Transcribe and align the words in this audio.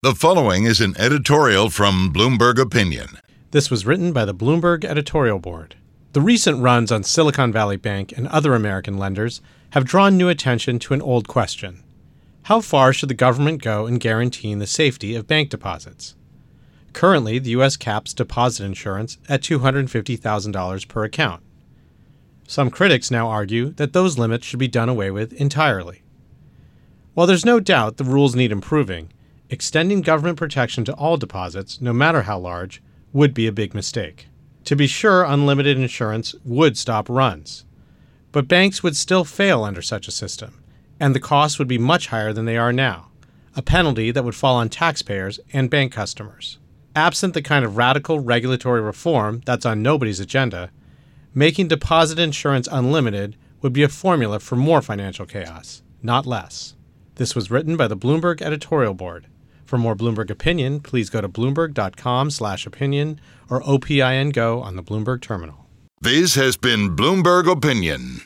The 0.00 0.14
following 0.14 0.62
is 0.62 0.80
an 0.80 0.94
editorial 0.96 1.70
from 1.70 2.12
Bloomberg 2.12 2.60
Opinion. 2.60 3.18
This 3.50 3.68
was 3.68 3.84
written 3.84 4.12
by 4.12 4.24
the 4.24 4.32
Bloomberg 4.32 4.84
editorial 4.84 5.40
board. 5.40 5.74
The 6.12 6.20
recent 6.20 6.62
runs 6.62 6.92
on 6.92 7.02
Silicon 7.02 7.50
Valley 7.50 7.76
Bank 7.76 8.16
and 8.16 8.28
other 8.28 8.54
American 8.54 8.96
lenders 8.96 9.40
have 9.70 9.84
drawn 9.84 10.16
new 10.16 10.28
attention 10.28 10.78
to 10.78 10.94
an 10.94 11.02
old 11.02 11.26
question 11.26 11.82
How 12.44 12.60
far 12.60 12.92
should 12.92 13.08
the 13.08 13.14
government 13.14 13.60
go 13.60 13.88
in 13.88 13.98
guaranteeing 13.98 14.60
the 14.60 14.68
safety 14.68 15.16
of 15.16 15.26
bank 15.26 15.50
deposits? 15.50 16.14
Currently, 16.92 17.40
the 17.40 17.50
U.S. 17.50 17.76
caps 17.76 18.14
deposit 18.14 18.64
insurance 18.64 19.18
at 19.28 19.42
$250,000 19.42 20.86
per 20.86 21.02
account. 21.02 21.42
Some 22.46 22.70
critics 22.70 23.10
now 23.10 23.26
argue 23.26 23.70
that 23.70 23.94
those 23.94 24.16
limits 24.16 24.46
should 24.46 24.60
be 24.60 24.68
done 24.68 24.88
away 24.88 25.10
with 25.10 25.32
entirely. 25.32 26.02
While 27.14 27.26
there's 27.26 27.44
no 27.44 27.58
doubt 27.58 27.96
the 27.96 28.04
rules 28.04 28.36
need 28.36 28.52
improving, 28.52 29.10
extending 29.50 30.02
government 30.02 30.38
protection 30.38 30.84
to 30.84 30.94
all 30.94 31.16
deposits, 31.16 31.80
no 31.80 31.92
matter 31.92 32.22
how 32.22 32.38
large, 32.38 32.82
would 33.12 33.34
be 33.34 33.46
a 33.46 33.52
big 33.52 33.74
mistake. 33.74 34.28
To 34.64 34.76
be 34.76 34.86
sure, 34.86 35.24
unlimited 35.24 35.78
insurance 35.78 36.34
would 36.44 36.76
stop 36.76 37.08
runs. 37.08 37.64
But 38.32 38.48
banks 38.48 38.82
would 38.82 38.96
still 38.96 39.24
fail 39.24 39.64
under 39.64 39.80
such 39.80 40.08
a 40.08 40.12
system, 40.12 40.62
and 41.00 41.14
the 41.14 41.20
costs 41.20 41.58
would 41.58 41.68
be 41.68 41.78
much 41.78 42.08
higher 42.08 42.32
than 42.32 42.44
they 42.44 42.58
are 42.58 42.72
now, 42.72 43.10
a 43.56 43.62
penalty 43.62 44.10
that 44.10 44.24
would 44.24 44.34
fall 44.34 44.56
on 44.56 44.68
taxpayers 44.68 45.40
and 45.52 45.70
bank 45.70 45.92
customers. 45.92 46.58
Absent 46.94 47.32
the 47.32 47.42
kind 47.42 47.64
of 47.64 47.76
radical 47.76 48.20
regulatory 48.20 48.80
reform 48.80 49.40
that's 49.46 49.64
on 49.64 49.82
nobody's 49.82 50.20
agenda, 50.20 50.70
making 51.32 51.68
deposit 51.68 52.18
insurance 52.18 52.68
unlimited 52.70 53.36
would 53.62 53.72
be 53.72 53.82
a 53.82 53.88
formula 53.88 54.38
for 54.38 54.56
more 54.56 54.82
financial 54.82 55.24
chaos, 55.24 55.82
not 56.02 56.26
less. 56.26 56.74
This 57.14 57.34
was 57.34 57.50
written 57.50 57.76
by 57.76 57.88
the 57.88 57.96
Bloomberg 57.96 58.42
editorial 58.42 58.94
board. 58.94 59.26
For 59.68 59.76
more 59.76 59.94
Bloomberg 59.94 60.30
opinion, 60.30 60.80
please 60.80 61.10
go 61.10 61.20
to 61.20 61.28
bloomberg.com/opinion 61.28 63.20
or 63.50 63.60
OPIN 63.60 64.30
Go 64.30 64.62
on 64.62 64.76
the 64.76 64.82
Bloomberg 64.82 65.20
terminal. 65.20 65.66
This 66.00 66.36
has 66.36 66.56
been 66.56 66.96
Bloomberg 66.96 67.52
Opinion. 67.52 68.22